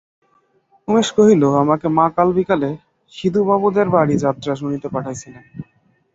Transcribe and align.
উমেশ 0.87 1.07
কহিল, 1.17 1.43
আমাকে 1.63 1.87
মা 1.97 2.05
কাল 2.15 2.29
বিকালে 2.37 2.69
সিধুবাবুদের 3.13 3.87
বাড়ি 3.95 4.15
যাত্রা 4.25 4.53
শুনিতে 4.61 4.87
পাঠাইয়াছিলেন। 4.93 5.43